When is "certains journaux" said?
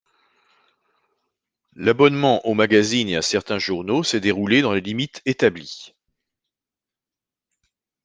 3.21-4.01